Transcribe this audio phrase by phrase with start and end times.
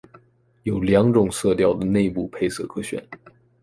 [0.63, 3.07] 有两种色调的内部配色可选。